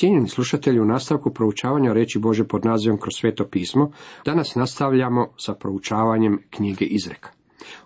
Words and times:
Cijenjeni 0.00 0.28
slušatelji, 0.28 0.80
u 0.80 0.84
nastavku 0.84 1.30
proučavanja 1.30 1.92
reći 1.92 2.18
Bože 2.18 2.44
pod 2.44 2.64
nazivom 2.64 2.98
kroz 2.98 3.12
sveto 3.16 3.44
pismo, 3.44 3.90
danas 4.24 4.54
nastavljamo 4.54 5.28
sa 5.36 5.54
proučavanjem 5.54 6.38
knjige 6.50 6.84
Izreka. 6.84 7.30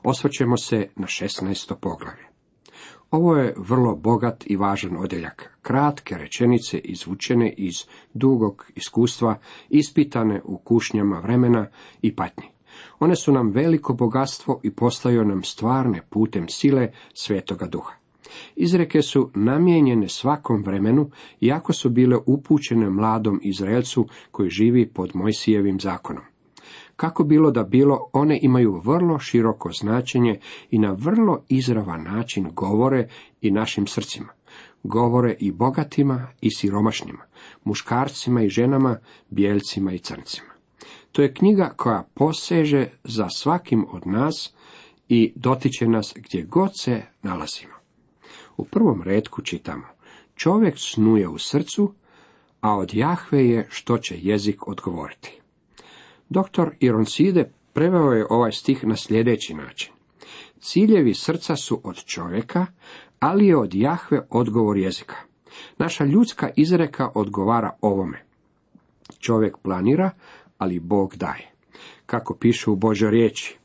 Osvrćemo 0.02 0.56
se 0.56 0.88
na 0.96 1.06
16. 1.06 1.74
poglavlje. 1.80 2.24
Ovo 3.11 3.37
je 3.37 3.54
vrlo 3.56 3.96
bogat 3.96 4.45
i 4.46 4.56
važan 4.56 4.96
odjeljak. 4.96 5.58
Kratke 5.62 6.19
rečenice 6.19 6.79
izvučene 6.79 7.54
iz 7.56 7.74
dugog 8.12 8.66
iskustva, 8.74 9.38
ispitane 9.68 10.42
u 10.44 10.58
kušnjama 10.58 11.18
vremena 11.18 11.66
i 12.02 12.16
patnji. 12.16 12.48
One 12.98 13.16
su 13.16 13.32
nam 13.32 13.50
veliko 13.50 13.94
bogatstvo 13.94 14.60
i 14.62 14.70
postaju 14.74 15.24
nam 15.24 15.42
stvarne 15.42 16.02
putem 16.10 16.48
sile 16.48 16.92
Svetoga 17.14 17.66
Duha. 17.66 18.04
Izreke 18.56 19.02
su 19.02 19.30
namijenjene 19.34 20.09
svakom 20.09 20.62
vremenu, 20.62 21.11
iako 21.41 21.73
su 21.73 21.91
bile 21.91 22.16
upućene 22.27 22.91
mladom 22.91 23.41
Izraelcu 23.42 24.06
koji 24.30 24.50
živi 24.50 24.87
pod 24.87 25.10
Mojsijevim 25.14 25.80
zakonom. 25.80 26.23
Kako 26.97 27.24
bilo 27.24 27.50
da 27.50 27.62
bilo, 27.62 28.10
one 28.12 28.38
imaju 28.42 28.80
vrlo 28.84 29.19
široko 29.19 29.73
značenje 29.73 30.38
i 30.70 30.78
na 30.78 30.92
vrlo 30.92 31.45
izravan 31.48 32.02
način 32.02 32.50
govore 32.52 33.09
i 33.41 33.50
našim 33.50 33.87
srcima. 33.87 34.28
Govore 34.83 35.36
i 35.41 35.52
bogatima 35.52 36.27
i 36.41 36.48
siromašnjima, 36.56 37.25
muškarcima 37.64 38.42
i 38.42 38.48
ženama, 38.48 38.98
bijelcima 39.30 39.92
i 39.92 39.98
crncima. 39.98 40.48
To 41.12 41.22
je 41.22 41.34
knjiga 41.34 41.72
koja 41.77 42.05
poseže 42.14 42.86
za 43.05 43.28
svakim 43.28 43.86
od 43.92 44.06
nas 44.06 44.55
i 45.09 45.33
dotiče 45.36 45.88
nas 45.88 46.12
gdje 46.16 46.42
god 46.42 46.70
se 46.80 47.02
nalazimo. 47.22 47.73
U 48.56 48.64
prvom 48.64 49.02
redku 49.02 49.42
čitamo, 49.42 49.84
čovjek 50.34 50.74
snuje 50.78 51.28
u 51.28 51.38
srcu, 51.38 51.92
a 52.60 52.77
od 52.77 52.94
Jahve 52.94 53.48
je 53.48 53.66
što 53.70 53.98
će 53.98 54.18
jezik 54.18 54.68
odgovoriti. 54.68 55.41
Doktor 56.28 56.70
Ironside 56.80 57.50
preveo 57.72 58.12
je 58.12 58.27
ovaj 58.30 58.52
stih 58.52 58.84
na 58.84 58.96
sljedeći 58.96 59.55
način. 59.55 59.92
Ciljevi 60.61 61.14
srca 61.14 61.56
su 61.56 61.80
od 61.84 62.05
čovjeka, 62.05 62.66
ali 63.20 63.46
je 63.46 63.56
od 63.56 63.74
Jahve 63.74 64.27
odgovor 64.30 64.77
jezika. 64.77 65.16
Naša 65.78 66.05
ljudska 66.05 66.50
izreka 66.56 67.11
odgovara 67.14 67.70
ovome. 67.80 68.24
Čovjek 69.18 69.58
planira, 69.58 70.11
ali 70.58 70.80
Bog 70.80 71.16
daje. 71.16 71.50
Kako 72.06 72.34
piše 72.34 72.70
u 72.70 72.77
Božoj 72.77 73.11
riječi. 73.11 73.58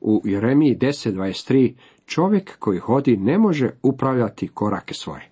U 0.00 0.22
Jeremiji 0.24 0.76
10.23 0.76 1.74
čovjek 2.06 2.58
koji 2.58 2.78
hodi 2.78 3.16
ne 3.16 3.38
može 3.38 3.70
upravljati 3.82 4.48
korake 4.48 4.94
svoje. 4.94 5.30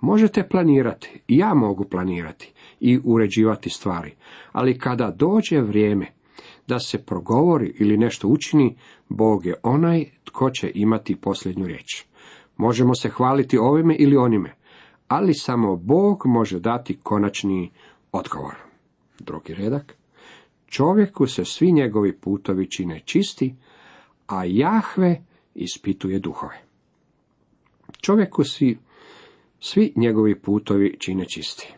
Možete 0.00 0.48
planirati, 0.48 1.20
ja 1.28 1.54
mogu 1.54 1.84
planirati 1.84 2.52
i 2.80 3.00
uređivati 3.04 3.70
stvari, 3.70 4.14
ali 4.52 4.78
kada 4.78 5.10
dođe 5.10 5.60
vrijeme 5.60 6.06
da 6.66 6.78
se 6.78 7.04
progovori 7.04 7.74
ili 7.78 7.96
nešto 7.96 8.28
učini, 8.28 8.76
Bog 9.08 9.46
je 9.46 9.54
onaj 9.62 10.04
tko 10.24 10.50
će 10.50 10.72
imati 10.74 11.16
posljednju 11.16 11.66
riječ. 11.66 12.04
Možemo 12.56 12.94
se 12.94 13.08
hvaliti 13.08 13.58
ovime 13.58 13.96
ili 13.98 14.16
onime, 14.16 14.54
ali 15.08 15.34
samo 15.34 15.76
Bog 15.76 16.22
može 16.26 16.60
dati 16.60 16.98
konačni 17.02 17.70
odgovor. 18.12 18.54
Drugi 19.18 19.54
redak. 19.54 19.96
Čovjeku 20.66 21.26
se 21.26 21.44
svi 21.44 21.72
njegovi 21.72 22.16
putovi 22.16 22.70
čine 22.70 23.00
čisti, 23.04 23.54
a 24.26 24.44
Jahve 24.44 25.22
ispituje 25.54 26.18
duhove. 26.18 26.62
Čovjeku 28.00 28.44
si 28.44 28.78
svi 29.60 29.92
njegovi 29.96 30.40
putovi 30.40 30.96
čine 30.98 31.24
čisti. 31.24 31.74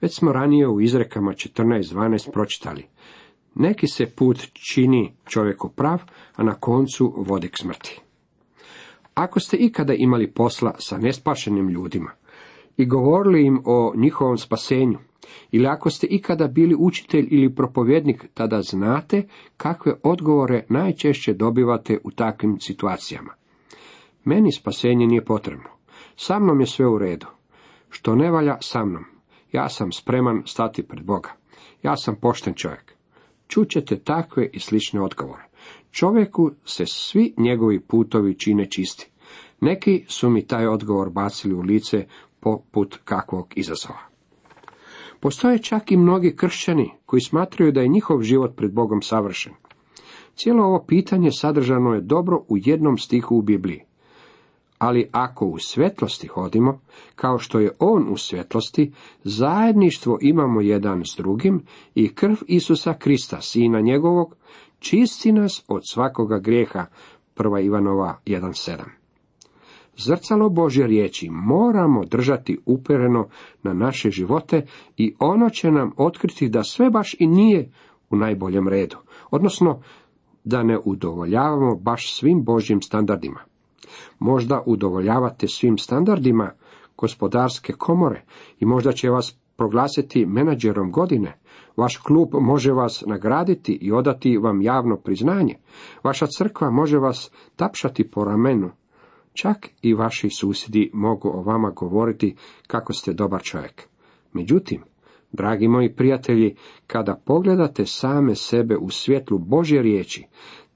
Već 0.00 0.14
smo 0.14 0.32
ranije 0.32 0.68
u 0.68 0.80
izrekama 0.80 1.32
14.12 1.32 2.32
pročitali. 2.32 2.84
Neki 3.54 3.86
se 3.86 4.06
put 4.06 4.38
čini 4.52 5.12
čovjeku 5.24 5.68
prav, 5.68 6.02
a 6.36 6.42
na 6.42 6.54
koncu 6.54 7.14
vodi 7.16 7.48
k 7.48 7.56
smrti. 7.60 8.00
Ako 9.14 9.40
ste 9.40 9.56
ikada 9.56 9.94
imali 9.94 10.30
posla 10.30 10.74
sa 10.78 10.98
nespašenim 10.98 11.68
ljudima 11.68 12.10
i 12.76 12.86
govorili 12.86 13.46
im 13.46 13.62
o 13.64 13.92
njihovom 13.96 14.38
spasenju, 14.38 14.98
ili 15.50 15.66
ako 15.66 15.90
ste 15.90 16.06
ikada 16.06 16.48
bili 16.48 16.76
učitelj 16.78 17.28
ili 17.30 17.54
propovjednik, 17.54 18.24
tada 18.34 18.62
znate 18.62 19.22
kakve 19.56 19.94
odgovore 20.02 20.64
najčešće 20.68 21.34
dobivate 21.34 21.98
u 22.04 22.10
takvim 22.10 22.60
situacijama. 22.60 23.32
Meni 24.24 24.52
spasenje 24.52 25.06
nije 25.06 25.24
potrebno. 25.24 25.68
Sa 26.16 26.38
mnom 26.38 26.60
je 26.60 26.66
sve 26.66 26.86
u 26.86 26.98
redu. 26.98 27.26
Što 27.88 28.14
ne 28.14 28.30
valja 28.30 28.56
sa 28.60 28.84
mnom. 28.84 29.04
Ja 29.52 29.68
sam 29.68 29.92
spreman 29.92 30.42
stati 30.46 30.82
pred 30.82 31.04
Boga. 31.04 31.30
Ja 31.82 31.96
sam 31.96 32.16
pošten 32.16 32.54
čovjek. 32.54 32.94
Čućete 33.48 33.98
takve 33.98 34.50
i 34.52 34.60
slične 34.60 35.00
odgovore. 35.00 35.42
Čovjeku 35.90 36.50
se 36.64 36.86
svi 36.86 37.34
njegovi 37.36 37.80
putovi 37.80 38.34
čine 38.34 38.70
čisti. 38.70 39.10
Neki 39.60 40.04
su 40.08 40.30
mi 40.30 40.46
taj 40.46 40.66
odgovor 40.66 41.10
bacili 41.10 41.54
u 41.54 41.60
lice 41.60 42.06
poput 42.40 42.98
kakvog 43.04 43.52
izazova. 43.56 44.05
Postoje 45.20 45.58
čak 45.58 45.92
i 45.92 45.96
mnogi 45.96 46.36
kršćani 46.36 46.90
koji 47.06 47.20
smatraju 47.20 47.72
da 47.72 47.80
je 47.80 47.88
njihov 47.88 48.22
život 48.22 48.56
pred 48.56 48.72
Bogom 48.72 49.02
savršen. 49.02 49.52
Cijelo 50.34 50.64
ovo 50.64 50.84
pitanje 50.88 51.30
sadržano 51.32 51.94
je 51.94 52.00
dobro 52.00 52.42
u 52.48 52.56
jednom 52.56 52.98
stihu 52.98 53.36
u 53.36 53.42
Bibliji. 53.42 53.80
Ali 54.78 55.08
ako 55.12 55.46
u 55.46 55.58
svjetlosti 55.58 56.26
hodimo, 56.26 56.80
kao 57.14 57.38
što 57.38 57.58
je 57.58 57.70
On 57.78 58.06
u 58.12 58.16
svjetlosti, 58.16 58.92
zajedništvo 59.24 60.18
imamo 60.20 60.60
jedan 60.60 61.04
s 61.04 61.16
drugim 61.16 61.62
i 61.94 62.14
krv 62.14 62.34
Isusa 62.46 62.94
Krista, 62.94 63.40
Sina 63.40 63.80
njegovog, 63.80 64.36
čisti 64.78 65.32
nas 65.32 65.64
od 65.68 65.82
svakoga 65.90 66.38
grijeha. 66.38 66.86
1. 67.36 67.64
Ivanova 67.64 68.18
1.7 68.26 68.95
Zrcalo 69.98 70.48
Božje 70.48 70.86
riječi 70.86 71.28
moramo 71.30 72.04
držati 72.04 72.58
upereno 72.66 73.28
na 73.62 73.72
naše 73.72 74.10
živote 74.10 74.66
i 74.96 75.14
ono 75.18 75.50
će 75.50 75.70
nam 75.70 75.92
otkriti 75.96 76.48
da 76.48 76.62
sve 76.62 76.90
baš 76.90 77.16
i 77.18 77.26
nije 77.26 77.70
u 78.10 78.16
najboljem 78.16 78.68
redu, 78.68 78.96
odnosno 79.30 79.82
da 80.44 80.62
ne 80.62 80.78
udovoljavamo 80.84 81.76
baš 81.76 82.14
svim 82.14 82.44
Božjim 82.44 82.82
standardima. 82.82 83.40
Možda 84.18 84.62
udovoljavate 84.66 85.48
svim 85.48 85.78
standardima 85.78 86.50
gospodarske 86.96 87.72
komore 87.72 88.24
i 88.60 88.66
možda 88.66 88.92
će 88.92 89.10
vas 89.10 89.38
proglasiti 89.56 90.26
menadžerom 90.26 90.92
godine. 90.92 91.38
Vaš 91.76 91.96
klub 91.96 92.28
može 92.32 92.72
vas 92.72 93.04
nagraditi 93.06 93.78
i 93.80 93.92
odati 93.92 94.38
vam 94.38 94.62
javno 94.62 94.96
priznanje. 94.96 95.54
Vaša 96.04 96.26
crkva 96.26 96.70
može 96.70 96.98
vas 96.98 97.30
tapšati 97.56 98.10
po 98.10 98.24
ramenu. 98.24 98.70
Čak 99.36 99.68
i 99.82 99.94
vaši 99.94 100.30
susjedi 100.30 100.90
mogu 100.92 101.28
o 101.28 101.42
vama 101.42 101.70
govoriti 101.70 102.34
kako 102.66 102.92
ste 102.92 103.12
dobar 103.12 103.42
čovjek. 103.42 103.88
Međutim, 104.32 104.82
dragi 105.32 105.68
moji 105.68 105.94
prijatelji, 105.94 106.54
kada 106.86 107.22
pogledate 107.24 107.86
same 107.86 108.34
sebe 108.34 108.76
u 108.76 108.90
svjetlu 108.90 109.38
Božje 109.38 109.82
riječi, 109.82 110.24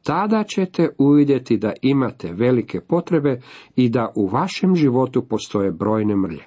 tada 0.03 0.45
ćete 0.45 0.89
uvidjeti 0.99 1.57
da 1.57 1.73
imate 1.83 2.33
velike 2.33 2.81
potrebe 2.81 3.41
i 3.77 3.89
da 3.89 4.13
u 4.17 4.27
vašem 4.27 4.77
životu 4.77 5.23
postoje 5.23 5.73
brojne 5.73 6.17
mrlje. 6.17 6.45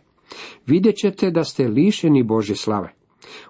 Vidjet 0.68 0.96
ćete 0.96 1.32
da 1.32 1.44
ste 1.44 1.68
lišeni 1.68 2.24
Božje 2.24 2.56
slave. 2.56 2.94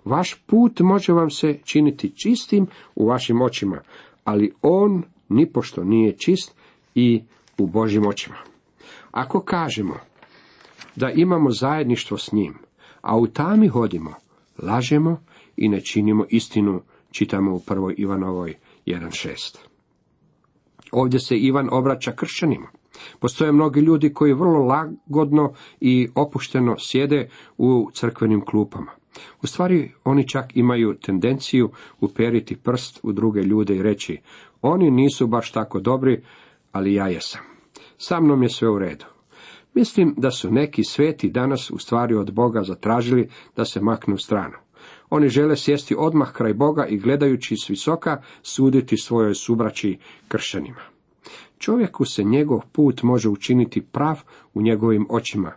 Vaš 0.06 0.44
put 0.46 0.80
može 0.80 1.14
vam 1.14 1.30
se 1.30 1.60
činiti 1.64 2.14
čistim 2.16 2.68
u 2.96 3.08
vašim 3.08 3.42
očima, 3.42 3.82
ali 4.24 4.54
on 4.62 5.04
nipošto 5.30 5.84
nije 5.84 6.18
čist 6.18 6.56
i 6.96 7.24
u 7.58 7.68
Božjim 7.68 8.08
očima. 8.08 8.53
Ako 9.14 9.42
kažemo 9.42 9.96
da 10.96 11.12
imamo 11.12 11.52
zajedništvo 11.52 12.18
s 12.18 12.32
njim, 12.32 12.54
a 13.02 13.18
u 13.18 13.28
tami 13.28 13.68
hodimo, 13.68 14.14
lažemo 14.64 15.18
i 15.58 15.70
ne 15.70 15.82
činimo 15.82 16.26
istinu, 16.30 16.82
čitamo 17.12 17.56
u 17.56 17.60
prvoj 17.60 17.96
Ivanovoj 17.98 18.56
1.6. 18.86 19.58
Ovdje 20.92 21.20
se 21.20 21.38
Ivan 21.38 21.70
obraća 21.72 22.12
kršćanima. 22.12 22.68
Postoje 23.20 23.52
mnogi 23.52 23.80
ljudi 23.80 24.14
koji 24.14 24.34
vrlo 24.34 24.60
lagodno 24.60 25.54
i 25.80 26.08
opušteno 26.16 26.76
sjede 26.80 27.30
u 27.58 27.90
crkvenim 27.94 28.46
klupama. 28.46 28.92
U 29.42 29.48
stvari, 29.48 29.92
oni 30.04 30.28
čak 30.28 30.58
imaju 30.58 30.94
tendenciju 30.94 31.72
uperiti 32.02 32.56
prst 32.56 33.00
u 33.04 33.12
druge 33.12 33.42
ljude 33.42 33.76
i 33.76 33.84
reći, 33.84 34.18
oni 34.62 34.92
nisu 34.92 35.28
baš 35.28 35.52
tako 35.52 35.80
dobri, 35.80 36.24
ali 36.72 36.94
ja 36.94 37.08
jesam. 37.08 37.53
Sa 37.98 38.20
mnom 38.20 38.44
je 38.44 38.50
sve 38.50 38.70
u 38.70 38.80
redu. 38.80 39.06
Mislim 39.74 40.14
da 40.18 40.32
su 40.32 40.52
neki 40.52 40.84
sveti 40.84 41.30
danas 41.30 41.72
u 41.72 41.78
stvari 41.78 42.16
od 42.16 42.34
Boga 42.34 42.64
zatražili 42.64 43.30
da 43.56 43.66
se 43.66 43.82
maknu 43.82 44.16
u 44.16 44.18
stranu. 44.18 44.56
Oni 45.10 45.30
žele 45.30 45.56
sjesti 45.56 45.96
odmah 45.98 46.32
kraj 46.32 46.54
Boga 46.54 46.86
i 46.86 46.98
gledajući 46.98 47.56
s 47.58 47.70
visoka 47.70 48.22
suditi 48.42 48.98
svojoj 48.98 49.36
subraći 49.36 49.98
kršćanima. 50.28 50.82
Čovjeku 51.58 52.06
se 52.06 52.24
njegov 52.24 52.60
put 52.72 53.04
može 53.04 53.30
učiniti 53.30 53.82
prav 53.82 54.20
u 54.54 54.62
njegovim 54.62 55.08
očima, 55.10 55.52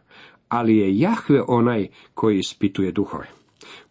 ali 0.49 0.77
je 0.77 0.99
Jahve 0.99 1.43
onaj 1.49 1.89
koji 2.15 2.39
ispituje 2.39 2.93
duhove. 2.93 3.27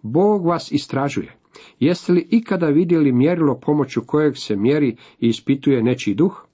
Bog 0.02 0.46
vas 0.46 0.72
istražuje. 0.72 1.36
Jeste 1.80 2.12
li 2.14 2.28
ikada 2.30 2.68
vidjeli 2.68 3.12
mjerilo 3.12 3.60
pomoću 3.60 4.02
kojeg 4.06 4.38
se 4.38 4.56
mjeri 4.56 4.98
i 5.20 5.28
ispituje 5.28 5.84
nečiji 5.84 6.16
duh? 6.16 6.45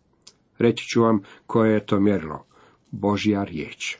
Reći 0.61 0.85
ću 0.85 1.01
vam 1.01 1.21
koje 1.45 1.73
je 1.73 1.85
to 1.85 1.99
mjerilo. 1.99 2.45
Božja 2.91 3.43
riječ. 3.43 3.97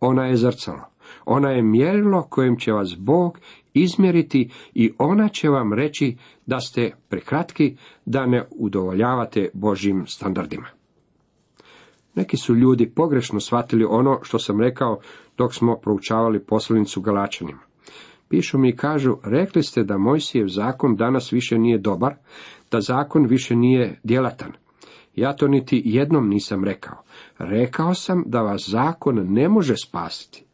Ona 0.00 0.26
je 0.26 0.36
zrcalo. 0.36 0.82
Ona 1.24 1.50
je 1.50 1.62
mjerilo 1.62 2.22
kojim 2.22 2.56
će 2.58 2.72
vas 2.72 2.96
Bog 2.98 3.38
izmjeriti 3.74 4.50
i 4.74 4.92
ona 4.98 5.28
će 5.28 5.48
vam 5.48 5.72
reći 5.72 6.16
da 6.46 6.60
ste 6.60 6.90
prekratki, 7.08 7.76
da 8.04 8.26
ne 8.26 8.44
udovoljavate 8.50 9.48
Božjim 9.54 10.06
standardima. 10.06 10.66
Neki 12.14 12.36
su 12.36 12.54
ljudi 12.54 12.92
pogrešno 12.94 13.40
shvatili 13.40 13.84
ono 13.84 14.18
što 14.22 14.38
sam 14.38 14.60
rekao 14.60 14.98
dok 15.36 15.54
smo 15.54 15.76
proučavali 15.76 16.44
poslanicu 16.44 17.00
Galačanima. 17.00 17.60
Pišu 18.28 18.58
mi 18.58 18.68
i 18.68 18.76
kažu, 18.76 19.16
rekli 19.24 19.62
ste 19.62 19.84
da 19.84 19.98
Mojsijev 19.98 20.48
zakon 20.48 20.96
danas 20.96 21.32
više 21.32 21.58
nije 21.58 21.78
dobar, 21.78 22.14
da 22.70 22.80
zakon 22.80 23.26
više 23.26 23.56
nije 23.56 24.00
djelatan. 24.02 24.52
Ja 25.16 25.32
to 25.32 25.48
niti 25.48 25.82
jednom 25.84 26.28
nisam 26.28 26.64
rekao. 26.64 26.96
Rekao 27.38 27.94
sam 27.94 28.22
da 28.26 28.42
vas 28.42 28.68
zakon 28.68 29.32
ne 29.32 29.48
može 29.48 29.74
spasiti. 29.76 30.44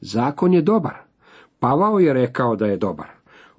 Zakon 0.00 0.54
je 0.54 0.62
dobar. 0.62 0.94
Pavao 1.58 1.98
je 1.98 2.12
rekao 2.12 2.56
da 2.56 2.66
je 2.66 2.76
dobar. 2.76 3.08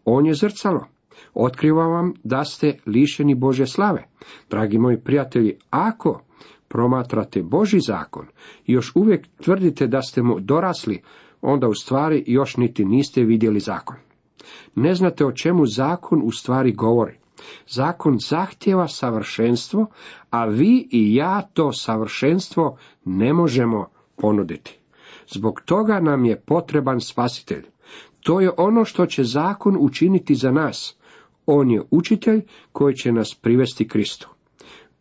On 0.05 0.25
je 0.25 0.33
zrcalo. 0.33 0.85
Otkriva 1.33 1.87
vam 1.87 2.13
da 2.23 2.43
ste 2.43 2.77
lišeni 2.85 3.35
Bože 3.35 3.65
slave. 3.65 4.07
Dragi 4.49 4.77
moji 4.77 4.99
prijatelji, 4.99 5.57
ako 5.69 6.21
promatrate 6.67 7.43
Boži 7.43 7.79
zakon 7.79 8.25
i 8.65 8.73
još 8.73 8.91
uvijek 8.95 9.27
tvrdite 9.43 9.87
da 9.87 10.01
ste 10.01 10.21
mu 10.21 10.39
dorasli, 10.39 11.01
onda 11.41 11.67
u 11.67 11.73
stvari 11.73 12.23
još 12.27 12.57
niti 12.57 12.85
niste 12.85 13.23
vidjeli 13.23 13.59
zakon. 13.59 13.95
Ne 14.75 14.93
znate 14.93 15.25
o 15.25 15.31
čemu 15.31 15.65
zakon 15.65 16.21
u 16.23 16.31
stvari 16.31 16.71
govori. 16.71 17.20
Zakon 17.67 18.17
zahtjeva 18.19 18.87
savršenstvo, 18.87 19.87
a 20.29 20.45
vi 20.45 20.87
i 20.91 21.15
ja 21.15 21.41
to 21.53 21.73
savršenstvo 21.73 22.77
ne 23.05 23.33
možemo 23.33 23.87
ponuditi. 24.15 24.79
Zbog 25.27 25.61
toga 25.65 25.99
nam 25.99 26.25
je 26.25 26.41
potreban 26.41 27.01
spasitelj. 27.01 27.65
To 28.19 28.41
je 28.41 28.51
ono 28.57 28.85
što 28.85 29.05
će 29.05 29.23
zakon 29.23 29.77
učiniti 29.79 30.35
za 30.35 30.51
nas. 30.51 30.95
On 31.45 31.71
je 31.71 31.81
učitelj 31.91 32.41
koji 32.71 32.95
će 32.95 33.11
nas 33.11 33.35
privesti 33.41 33.87
Kristu. 33.87 34.29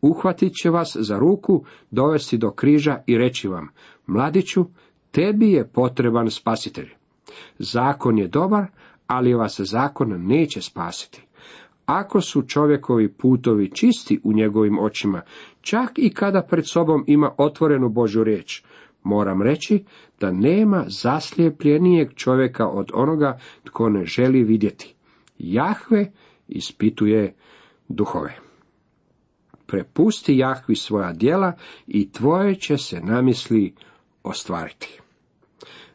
Uhvatit 0.01 0.53
će 0.63 0.71
vas 0.71 0.97
za 1.01 1.19
ruku, 1.19 1.65
dovesti 1.91 2.39
do 2.39 2.51
križa 2.51 3.03
i 3.07 3.19
reći 3.19 3.49
vam, 3.49 3.69
mladiću, 4.07 4.67
tebi 5.11 5.53
je 5.53 5.69
potreban 5.69 6.31
spasitelj. 6.31 6.89
Zakon 7.59 8.19
je 8.19 8.29
dobar, 8.29 8.67
ali 9.07 9.35
vas 9.35 9.61
zakon 9.61 10.27
neće 10.27 10.63
spasiti. 10.63 11.23
Ako 11.91 12.21
su 12.21 12.43
čovjekovi 12.43 13.13
putovi 13.13 13.71
čisti 13.71 14.21
u 14.25 14.33
njegovim 14.33 14.79
očima, 14.79 15.23
čak 15.61 15.91
i 15.97 16.15
kada 16.15 16.43
pred 16.43 16.65
sobom 16.69 17.05
ima 17.07 17.31
otvorenu 17.39 17.89
Božju 17.89 18.25
riječ, 18.25 18.63
moram 19.03 19.43
reći 19.43 19.85
da 20.21 20.33
nema 20.33 20.85
zaslijepljenijeg 20.89 22.15
čovjeka 22.15 22.69
od 22.69 22.91
onoga 22.95 23.39
tko 23.65 23.89
ne 23.89 24.05
želi 24.05 24.43
vidjeti. 24.43 24.95
Jahve 25.39 26.13
ispituje 26.49 27.35
duhove. 27.89 28.39
Prepusti 29.67 30.37
Jahvi 30.37 30.77
svoja 30.77 31.13
djela 31.13 31.53
i 31.87 32.13
tvoje 32.13 32.55
će 32.55 32.77
se 32.77 33.01
namisli 33.01 33.75
ostvariti. 34.23 35.01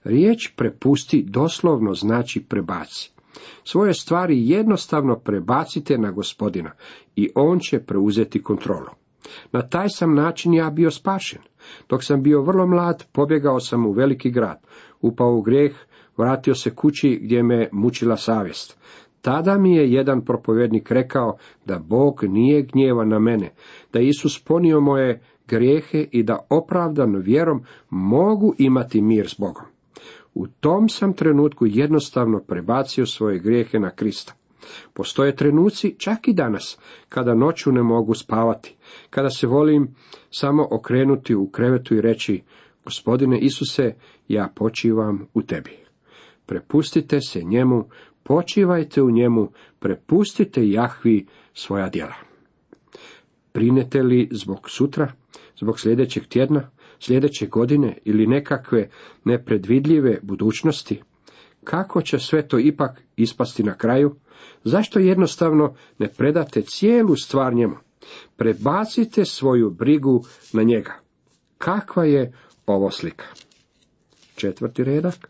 Riječ 0.04 0.52
prepusti 0.56 1.24
doslovno 1.28 1.94
znači 1.94 2.44
prebaci. 2.44 3.15
Svoje 3.64 3.94
stvari 3.94 4.50
jednostavno 4.50 5.20
prebacite 5.20 5.98
na 5.98 6.12
gospodina 6.12 6.72
i 7.16 7.30
on 7.36 7.60
će 7.60 7.80
preuzeti 7.80 8.44
kontrolu. 8.44 8.90
Na 9.52 9.62
taj 9.62 9.90
sam 9.90 10.16
način 10.16 10.54
ja 10.54 10.70
bio 10.70 10.92
spašen. 10.92 11.42
Dok 11.90 12.04
sam 12.04 12.24
bio 12.24 12.42
vrlo 12.42 12.68
mlad, 12.68 13.06
pobjegao 13.12 13.60
sam 13.60 13.86
u 13.86 13.92
veliki 13.92 14.32
grad, 14.32 14.62
upao 15.02 15.36
u 15.36 15.42
grijeh, 15.42 15.76
vratio 16.18 16.56
se 16.56 16.76
kući 16.76 17.20
gdje 17.24 17.44
me 17.44 17.70
mučila 17.72 18.18
savjest. 18.18 18.78
Tada 19.22 19.58
mi 19.58 19.76
je 19.76 19.92
jedan 19.92 20.26
propovjednik 20.26 20.92
rekao 20.92 21.38
da 21.66 21.80
Bog 21.80 22.24
nije 22.24 22.62
gnjeva 22.62 23.06
na 23.06 23.20
mene, 23.20 23.54
da 23.94 24.00
Isus 24.00 24.44
ponio 24.44 24.80
moje 24.82 25.22
grijehe 25.48 26.08
i 26.12 26.24
da 26.24 26.40
opravdan 26.50 27.16
vjerom 27.16 27.64
mogu 27.90 28.54
imati 28.58 29.02
mir 29.02 29.30
s 29.30 29.40
Bogom. 29.40 29.75
U 30.36 30.48
tom 30.48 30.90
sam 30.90 31.14
trenutku 31.14 31.66
jednostavno 31.66 32.40
prebacio 32.40 33.06
svoje 33.06 33.40
grijehe 33.40 33.80
na 33.80 33.90
Krista. 33.90 34.34
Postoje 34.94 35.36
trenuci, 35.36 35.96
čak 35.98 36.28
i 36.28 36.34
danas, 36.34 36.78
kada 37.10 37.36
noću 37.36 37.72
ne 37.72 37.84
mogu 37.84 38.14
spavati, 38.14 38.76
kada 39.10 39.30
se 39.30 39.48
volim 39.48 39.96
samo 40.30 40.68
okrenuti 40.72 41.36
u 41.36 41.50
krevetu 41.50 41.96
i 41.96 42.02
reći, 42.02 42.42
gospodine 42.86 43.40
Isuse, 43.40 43.94
ja 44.28 44.50
počivam 44.56 45.28
u 45.34 45.42
tebi. 45.42 45.78
Prepustite 46.46 47.22
se 47.22 47.44
njemu, 47.44 47.90
počivajte 48.24 49.02
u 49.02 49.12
njemu, 49.12 49.52
prepustite 49.80 50.70
Jahvi 50.70 51.26
svoja 51.54 51.90
djela. 51.90 52.16
Brinete 53.54 54.04
li 54.04 54.30
zbog 54.32 54.70
sutra, 54.70 55.12
zbog 55.60 55.80
sljedećeg 55.80 56.28
tjedna, 56.28 56.70
sljedeće 57.00 57.48
godine 57.48 57.98
ili 58.06 58.28
nekakve 58.28 58.90
nepredvidljive 59.24 60.20
budućnosti? 60.22 61.02
Kako 61.64 62.02
će 62.02 62.20
sve 62.20 62.48
to 62.48 62.60
ipak 62.60 63.02
ispasti 63.16 63.64
na 63.64 63.78
kraju? 63.78 64.16
Zašto 64.64 65.00
jednostavno 65.00 65.76
ne 65.98 66.08
predate 66.08 66.62
cijelu 66.62 67.16
stvar 67.16 67.54
njemu? 67.54 67.76
Prebacite 68.36 69.26
svoju 69.26 69.70
brigu 69.70 70.24
na 70.54 70.64
njega. 70.64 71.00
Kakva 71.58 72.06
je 72.06 72.34
ovo 72.66 72.92
slika? 72.92 73.26
Četvrti 74.36 74.84
redak. 74.84 75.30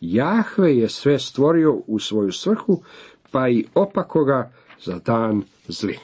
Jahve 0.00 0.76
je 0.76 0.88
sve 0.88 1.18
stvorio 1.18 1.82
u 1.86 1.98
svoju 1.98 2.32
svrhu, 2.32 2.82
pa 3.30 3.48
i 3.48 3.64
opakoga 3.74 4.52
za 4.84 4.98
dan 4.98 5.42
zli. 5.68 5.98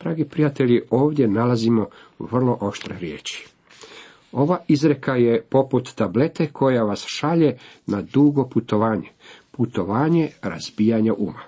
Dragi 0.00 0.24
prijatelji, 0.24 0.82
ovdje 0.90 1.28
nalazimo 1.28 1.86
vrlo 2.18 2.58
oštre 2.60 2.96
riječi. 2.98 3.48
Ova 4.32 4.58
izreka 4.68 5.14
je 5.14 5.42
poput 5.42 5.94
tablete 5.94 6.46
koja 6.46 6.82
vas 6.82 7.04
šalje 7.06 7.58
na 7.86 8.02
dugo 8.02 8.48
putovanje, 8.48 9.08
putovanje 9.50 10.30
razbijanja 10.42 11.14
uma. 11.18 11.40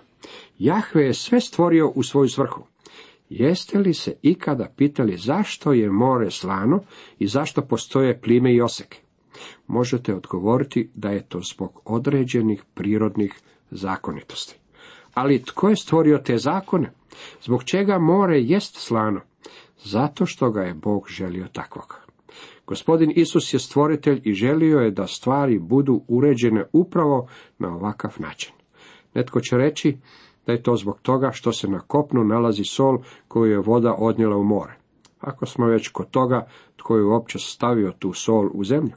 Jahve 0.59 1.05
je 1.05 1.15
sve 1.15 1.41
stvorio 1.41 1.93
u 1.95 2.03
svoju 2.03 2.29
svrhu. 2.29 2.65
Jeste 3.31 3.79
li 3.79 3.95
se 3.95 4.15
ikada 4.23 4.73
pitali 4.77 5.17
zašto 5.17 5.73
je 5.73 5.91
more 5.91 6.31
slano 6.31 6.81
i 7.19 7.27
zašto 7.27 7.63
postoje 7.63 8.21
plime 8.21 8.55
i 8.55 8.61
oseke? 8.61 8.99
Možete 9.67 10.15
odgovoriti 10.15 10.91
da 10.95 11.11
je 11.11 11.29
to 11.29 11.41
zbog 11.55 11.81
određenih 11.85 12.65
prirodnih 12.75 13.41
zakonitosti. 13.71 14.57
Ali 15.15 15.43
tko 15.43 15.69
je 15.69 15.77
stvorio 15.77 16.19
te 16.19 16.39
zakone? 16.39 16.93
Zbog 17.43 17.65
čega 17.65 17.99
more 17.99 18.41
jest 18.41 18.77
slano? 18.77 19.21
Zato 19.85 20.27
što 20.27 20.51
ga 20.51 20.63
je 20.63 20.75
Bog 20.75 21.09
želio 21.09 21.47
takvog. 21.53 22.10
Gospodin 22.71 23.12
Isus 23.17 23.55
je 23.55 23.59
stvoritelj 23.59 24.21
i 24.25 24.33
želio 24.33 24.79
je 24.79 24.91
da 24.91 25.07
stvari 25.07 25.59
budu 25.59 26.03
uređene 26.09 26.65
upravo 26.73 27.27
na 27.59 27.75
ovakav 27.75 28.15
način. 28.19 28.53
Netko 29.15 29.41
će 29.41 29.57
reći 29.57 29.97
da 30.47 30.53
je 30.53 30.62
to 30.62 30.77
zbog 30.77 31.00
toga 31.03 31.31
što 31.33 31.53
se 31.53 31.69
na 31.69 31.81
kopnu 31.81 32.25
nalazi 32.25 32.65
sol 32.65 32.99
koju 33.29 33.53
je 33.53 33.59
voda 33.59 33.95
odnijela 33.99 34.37
u 34.37 34.45
more. 34.45 34.73
Ako 35.21 35.47
smo 35.47 35.67
već 35.67 35.89
kod 35.89 36.11
toga, 36.11 36.47
tko 36.77 36.97
je 36.97 37.05
uopće 37.05 37.39
stavio 37.39 37.93
tu 37.99 38.12
sol 38.12 38.50
u 38.53 38.65
zemlju? 38.65 38.95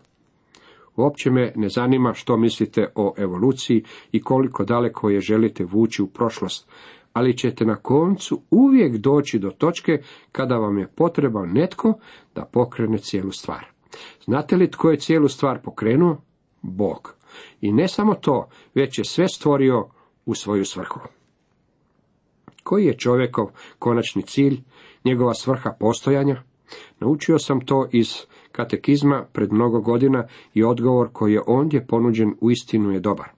Uopće 0.96 1.32
me 1.32 1.54
ne 1.56 1.70
zanima 1.70 2.14
što 2.14 2.38
mislite 2.38 2.92
o 2.96 3.14
evoluciji 3.18 3.84
i 4.12 4.22
koliko 4.22 4.66
daleko 4.66 5.10
je 5.10 5.22
želite 5.22 5.66
vući 5.66 6.02
u 6.02 6.08
prošlost, 6.08 6.70
ali 7.14 7.38
ćete 7.38 7.66
na 7.66 7.76
koncu 7.76 8.42
uvijek 8.52 8.98
doći 8.98 9.40
do 9.40 9.50
točke 9.50 10.02
kada 10.32 10.58
vam 10.58 10.78
je 10.78 10.88
potreban 10.88 11.50
netko 11.54 11.94
da 12.36 12.46
pokrene 12.46 12.98
cijelu 12.98 13.32
stvar. 13.32 13.66
Znate 14.26 14.56
li 14.56 14.72
tko 14.72 14.92
je 14.92 15.00
cijelu 15.00 15.28
stvar 15.28 15.62
pokrenuo? 15.62 16.18
Bog. 16.62 17.16
I 17.62 17.72
ne 17.72 17.88
samo 17.88 18.14
to, 18.14 18.50
već 18.76 18.98
je 18.98 19.06
sve 19.06 19.28
stvorio 19.28 19.88
u 20.26 20.36
svoju 20.36 20.66
svrhu. 20.66 21.00
Koji 22.64 22.86
je 22.86 22.98
čovjekov 22.98 23.48
konačni 23.80 24.22
cilj, 24.22 24.62
njegova 25.06 25.34
svrha 25.34 25.72
postojanja? 25.80 26.44
Naučio 27.00 27.40
sam 27.40 27.66
to 27.66 27.88
iz 27.92 28.16
katekizma 28.52 29.26
pred 29.34 29.54
mnogo 29.54 29.82
godina 29.82 30.28
i 30.54 30.64
odgovor 30.64 31.10
koji 31.14 31.34
je 31.34 31.42
ondje 31.48 31.88
ponuđen 31.88 32.36
uistinu 32.42 32.92
je 32.92 33.00
dobar. 33.00 33.30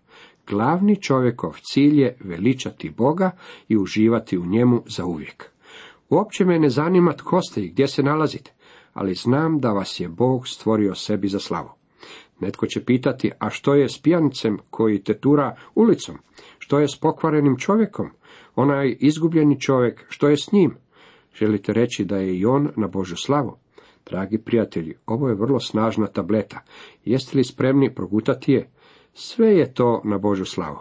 Glavni 0.47 1.01
čovjekov 1.01 1.57
cilj 1.61 2.01
je 2.01 2.17
veličati 2.19 2.89
Boga 2.89 3.31
i 3.67 3.77
uživati 3.77 4.37
u 4.37 4.45
njemu 4.45 4.83
za 4.87 5.05
uvijek. 5.05 5.49
Uopće 6.09 6.45
me 6.45 6.59
ne 6.59 6.69
zanima 6.69 7.13
tko 7.13 7.41
ste 7.41 7.61
i 7.61 7.69
gdje 7.69 7.87
se 7.87 8.03
nalazite, 8.03 8.51
ali 8.93 9.13
znam 9.13 9.59
da 9.59 9.71
vas 9.71 9.99
je 9.99 10.07
Bog 10.07 10.47
stvorio 10.47 10.95
sebi 10.95 11.27
za 11.27 11.39
slavu. 11.39 11.69
Netko 12.39 12.67
će 12.67 12.85
pitati, 12.85 13.31
a 13.39 13.49
što 13.49 13.73
je 13.73 13.89
s 13.89 14.01
pijancem 14.01 14.57
koji 14.69 15.03
te 15.03 15.13
tura 15.13 15.55
ulicom? 15.75 16.15
Što 16.59 16.79
je 16.79 16.87
s 16.87 16.99
pokvarenim 16.99 17.57
čovjekom? 17.57 18.09
Onaj 18.55 18.95
izgubljeni 18.99 19.59
čovjek, 19.59 20.05
što 20.09 20.29
je 20.29 20.37
s 20.37 20.51
njim? 20.51 20.75
Želite 21.35 21.73
reći 21.73 22.05
da 22.05 22.17
je 22.17 22.37
i 22.37 22.45
on 22.45 22.69
na 22.75 22.87
Božu 22.87 23.15
slavu? 23.15 23.57
Dragi 24.05 24.37
prijatelji, 24.37 24.95
ovo 25.05 25.29
je 25.29 25.35
vrlo 25.35 25.59
snažna 25.59 26.07
tableta. 26.07 26.59
Jeste 27.05 27.37
li 27.37 27.43
spremni 27.43 27.95
progutati 27.95 28.51
je? 28.51 28.69
Sve 29.17 29.57
je 29.57 29.73
to 29.73 30.01
na 30.03 30.17
Božu 30.17 30.45
slavu. 30.45 30.79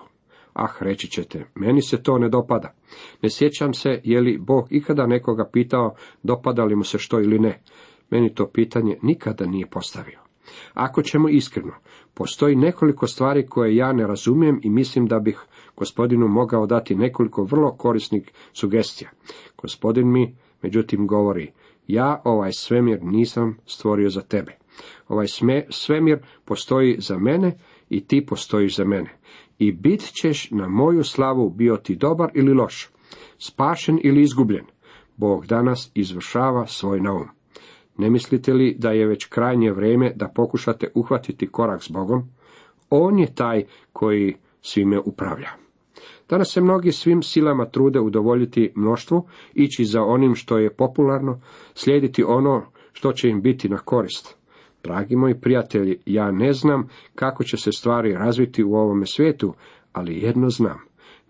Ah, 0.54 0.72
reći 0.80 1.10
ćete, 1.10 1.46
meni 1.54 1.82
se 1.82 2.02
to 2.02 2.18
ne 2.18 2.28
dopada. 2.28 2.74
Ne 3.22 3.30
sjećam 3.30 3.74
se 3.74 4.00
je 4.04 4.20
li 4.20 4.38
Bog 4.38 4.66
ikada 4.70 5.06
nekoga 5.06 5.48
pitao 5.52 5.94
dopada 6.22 6.64
li 6.64 6.76
mu 6.76 6.84
se 6.84 6.98
što 6.98 7.20
ili 7.20 7.38
ne. 7.38 7.62
Meni 8.10 8.34
to 8.34 8.46
pitanje 8.46 8.98
nikada 9.02 9.46
nije 9.46 9.66
postavio. 9.66 10.18
Ako 10.74 11.02
ćemo 11.02 11.28
iskreno, 11.28 11.72
postoji 12.14 12.56
nekoliko 12.56 13.06
stvari 13.06 13.46
koje 13.46 13.76
ja 13.76 13.92
ne 13.92 14.06
razumijem 14.06 14.60
i 14.62 14.70
mislim 14.70 15.06
da 15.06 15.18
bih 15.18 15.40
gospodinu 15.76 16.28
mogao 16.28 16.66
dati 16.66 16.94
nekoliko 16.94 17.44
vrlo 17.44 17.72
korisnih 17.72 18.30
sugestija. 18.52 19.10
Gospodin 19.58 20.12
mi, 20.12 20.36
međutim, 20.62 21.06
govori, 21.06 21.52
ja 21.86 22.20
ovaj 22.24 22.52
svemir 22.52 23.02
nisam 23.02 23.58
stvorio 23.66 24.10
za 24.10 24.20
tebe. 24.20 24.52
Ovaj 25.08 25.26
svemir 25.70 26.18
postoji 26.44 26.96
za 26.98 27.18
mene 27.18 27.58
i 27.96 28.00
ti 28.00 28.26
postojiš 28.26 28.76
za 28.76 28.84
mene. 28.84 29.18
I 29.58 29.72
bit 29.72 30.00
ćeš 30.00 30.50
na 30.50 30.68
moju 30.68 31.04
slavu 31.04 31.50
bio 31.50 31.76
ti 31.76 31.96
dobar 31.96 32.30
ili 32.34 32.54
loš, 32.54 32.88
spašen 33.38 34.00
ili 34.02 34.22
izgubljen. 34.22 34.64
Bog 35.16 35.46
danas 35.46 35.90
izvršava 35.94 36.66
svoj 36.66 37.00
naum. 37.00 37.28
Ne 37.98 38.10
mislite 38.10 38.52
li 38.52 38.76
da 38.78 38.90
je 38.90 39.06
već 39.06 39.24
krajnje 39.24 39.72
vrijeme 39.72 40.12
da 40.16 40.32
pokušate 40.34 40.88
uhvatiti 40.94 41.46
korak 41.46 41.82
s 41.82 41.90
Bogom? 41.90 42.22
On 42.90 43.18
je 43.18 43.34
taj 43.34 43.64
koji 43.92 44.34
svime 44.60 44.98
upravlja. 44.98 45.48
Danas 46.28 46.52
se 46.52 46.60
mnogi 46.60 46.92
svim 46.92 47.22
silama 47.22 47.66
trude 47.66 48.00
udovoljiti 48.00 48.72
mnoštvu, 48.74 49.28
ići 49.54 49.84
za 49.84 50.02
onim 50.02 50.34
što 50.34 50.58
je 50.58 50.74
popularno, 50.74 51.40
slijediti 51.74 52.24
ono 52.24 52.62
što 52.92 53.12
će 53.12 53.28
im 53.28 53.42
biti 53.42 53.68
na 53.68 53.78
korist. 53.78 54.43
Dragi 54.84 55.16
moji 55.16 55.40
prijatelji, 55.40 55.98
ja 56.06 56.30
ne 56.30 56.52
znam 56.52 56.88
kako 57.14 57.44
će 57.44 57.56
se 57.56 57.72
stvari 57.72 58.12
razviti 58.12 58.64
u 58.64 58.74
ovome 58.74 59.06
svijetu, 59.06 59.54
ali 59.92 60.18
jedno 60.18 60.50
znam. 60.50 60.78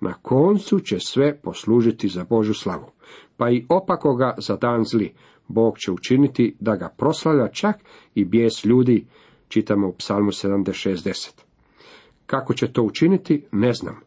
Na 0.01 0.15
koncu 0.23 0.81
će 0.81 1.01
sve 1.01 1.41
poslužiti 1.43 2.09
za 2.09 2.25
Božu 2.25 2.55
slavu. 2.55 2.91
Pa 3.37 3.51
i 3.51 3.67
opakoga 3.69 4.35
za 4.39 4.57
dan 4.57 4.85
zli, 4.85 5.13
Bog 5.49 5.79
će 5.79 5.93
učiniti 5.93 6.57
da 6.61 6.77
ga 6.77 6.89
proslavlja 6.89 7.49
čak 7.49 7.77
i 8.15 8.25
bijes 8.25 8.65
ljudi, 8.65 9.07
čitamo 9.49 9.89
u 9.89 9.93
psalmu 9.93 10.31
76.10. 10.31 11.31
Kako 12.27 12.55
će 12.55 12.73
to 12.73 12.83
učiniti, 12.83 13.45
ne 13.53 13.73
znam, 13.73 14.01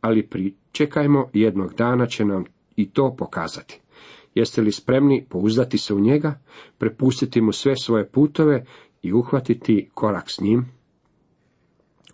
ali 0.00 0.26
pričekajmo, 0.26 1.30
jednog 1.32 1.74
dana 1.74 2.06
će 2.06 2.24
nam 2.24 2.44
i 2.76 2.90
to 2.90 3.14
pokazati. 3.18 3.80
Jeste 4.34 4.62
li 4.62 4.72
spremni 4.72 5.26
pouzdati 5.28 5.78
se 5.78 5.94
u 5.94 6.00
njega, 6.00 6.40
prepustiti 6.78 7.40
mu 7.40 7.52
sve 7.52 7.76
svoje 7.76 8.08
putove 8.08 8.64
i 9.04 9.12
uhvatiti 9.12 9.90
korak 9.94 10.24
s 10.30 10.40
njim? 10.40 10.66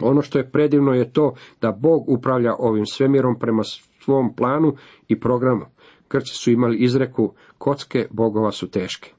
Ono 0.00 0.22
što 0.22 0.38
je 0.38 0.50
predivno 0.50 0.92
je 0.92 1.12
to 1.12 1.34
da 1.60 1.72
Bog 1.72 2.08
upravlja 2.08 2.54
ovim 2.58 2.86
svemirom 2.86 3.38
prema 3.38 3.62
svom 4.04 4.34
planu 4.36 4.74
i 5.08 5.20
programu. 5.20 5.64
Grci 6.10 6.34
su 6.34 6.50
imali 6.50 6.76
izreku, 6.78 7.34
kocke 7.58 8.08
bogova 8.10 8.52
su 8.52 8.70
teške. 8.70 9.12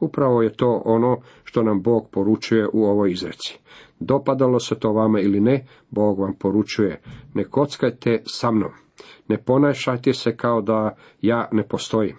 Upravo 0.00 0.42
je 0.42 0.52
to 0.52 0.82
ono 0.84 1.20
što 1.44 1.62
nam 1.62 1.82
Bog 1.82 2.10
poručuje 2.10 2.68
u 2.72 2.84
ovoj 2.84 3.10
izreci. 3.10 3.58
Dopadalo 4.00 4.58
se 4.58 4.78
to 4.78 4.92
vama 4.92 5.20
ili 5.20 5.40
ne, 5.40 5.66
Bog 5.90 6.18
vam 6.18 6.34
poručuje, 6.38 7.00
ne 7.34 7.44
kockajte 7.44 8.22
sa 8.26 8.50
mnom. 8.50 8.70
Ne 9.28 9.38
ponašajte 9.38 10.12
se 10.12 10.36
kao 10.36 10.62
da 10.62 10.96
ja 11.20 11.48
ne 11.52 11.68
postojim. 11.68 12.16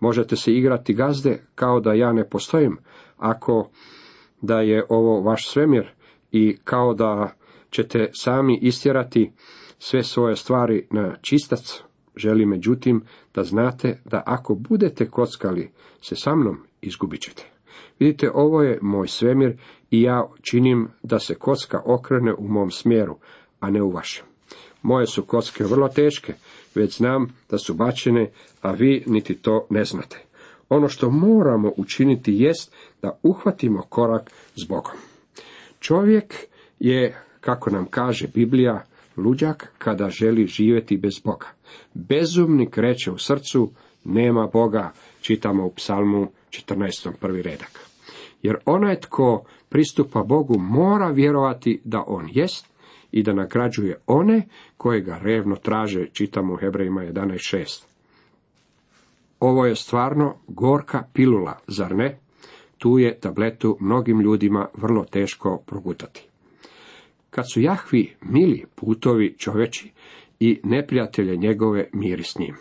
Možete 0.00 0.36
se 0.36 0.52
igrati 0.52 0.94
gazde 0.94 1.42
kao 1.54 1.80
da 1.80 1.92
ja 1.92 2.12
ne 2.12 2.28
postojim, 2.28 2.78
ako 3.16 3.70
da 4.42 4.60
je 4.60 4.84
ovo 4.88 5.20
vaš 5.20 5.48
svemir 5.48 5.90
i 6.32 6.56
kao 6.64 6.94
da 6.94 7.32
ćete 7.70 8.10
sami 8.12 8.58
istjerati 8.62 9.32
sve 9.78 10.02
svoje 10.02 10.36
stvari 10.36 10.86
na 10.90 11.16
čistac, 11.20 11.82
želi 12.16 12.46
međutim 12.46 13.02
da 13.34 13.42
znate 13.42 14.00
da 14.04 14.22
ako 14.26 14.54
budete 14.54 15.10
kockali 15.10 15.70
se 16.02 16.16
sa 16.16 16.34
mnom, 16.34 16.58
izgubit 16.80 17.20
ćete. 17.20 17.46
Vidite, 17.98 18.30
ovo 18.34 18.62
je 18.62 18.78
moj 18.82 19.08
svemir 19.08 19.56
i 19.90 20.02
ja 20.02 20.28
činim 20.42 20.88
da 21.02 21.18
se 21.18 21.34
kocka 21.34 21.80
okrene 21.84 22.34
u 22.34 22.48
mom 22.48 22.70
smjeru, 22.70 23.16
a 23.60 23.70
ne 23.70 23.82
u 23.82 23.90
vašem. 23.90 24.24
Moje 24.82 25.06
su 25.06 25.22
kocke 25.22 25.64
vrlo 25.64 25.88
teške, 25.88 26.34
već 26.74 26.96
znam 26.96 27.36
da 27.50 27.58
su 27.58 27.74
bačene, 27.74 28.30
a 28.60 28.70
vi 28.70 29.04
niti 29.06 29.34
to 29.34 29.66
ne 29.70 29.84
znate. 29.84 30.24
Ono 30.72 30.88
što 30.88 31.10
moramo 31.10 31.72
učiniti 31.76 32.34
jest 32.34 32.74
da 33.02 33.18
uhvatimo 33.22 33.82
korak 33.82 34.30
s 34.56 34.68
Bogom. 34.68 34.96
Čovjek 35.80 36.34
je, 36.78 37.22
kako 37.40 37.70
nam 37.70 37.86
kaže 37.86 38.28
Biblija, 38.34 38.84
luđak 39.16 39.72
kada 39.78 40.08
želi 40.10 40.46
živjeti 40.46 40.96
bez 40.96 41.20
Boga. 41.24 41.46
Bezumnik 41.94 42.78
reče 42.78 43.10
u 43.10 43.18
srcu, 43.18 43.70
nema 44.04 44.46
Boga, 44.52 44.92
čitamo 45.20 45.66
u 45.66 45.70
psalmu 45.70 46.28
14. 46.50 47.10
prvi 47.20 47.42
redak. 47.42 47.80
Jer 48.42 48.56
onaj 48.66 49.00
tko 49.00 49.44
pristupa 49.68 50.22
Bogu 50.22 50.58
mora 50.58 51.10
vjerovati 51.10 51.80
da 51.84 52.04
On 52.06 52.28
jest 52.32 52.66
i 53.10 53.22
da 53.22 53.32
nagrađuje 53.32 53.96
one 54.06 54.48
koje 54.76 55.00
ga 55.00 55.18
revno 55.22 55.56
traže, 55.56 56.06
čitamo 56.12 56.54
u 56.54 56.56
Hebrejima 56.56 57.02
11.6. 57.02 57.91
Ovo 59.42 59.66
je 59.66 59.76
stvarno 59.76 60.34
gorka 60.48 61.02
pilula, 61.12 61.58
zar 61.66 61.94
ne? 61.96 62.18
Tu 62.78 62.98
je 62.98 63.20
tabletu 63.20 63.76
mnogim 63.80 64.20
ljudima 64.20 64.68
vrlo 64.74 65.04
teško 65.04 65.62
progutati. 65.66 66.28
Kad 67.30 67.52
su 67.52 67.60
Jahvi 67.60 68.14
mili 68.20 68.64
putovi 68.74 69.34
čoveči 69.38 69.90
i 70.40 70.60
neprijatelje 70.64 71.36
njegove 71.36 71.88
miri 71.92 72.22
s 72.22 72.38
njim. 72.38 72.54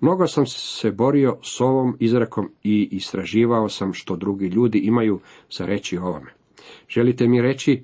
Mnogo 0.00 0.26
sam 0.26 0.46
se 0.46 0.90
borio 0.90 1.38
s 1.42 1.60
ovom 1.60 1.96
izrekom 2.00 2.50
i 2.62 2.88
istraživao 2.90 3.68
sam 3.68 3.92
što 3.92 4.16
drugi 4.16 4.46
ljudi 4.46 4.78
imaju 4.78 5.20
za 5.50 5.66
reći 5.66 5.98
o 5.98 6.04
ovome. 6.04 6.30
Želite 6.88 7.28
mi 7.28 7.42
reći 7.42 7.82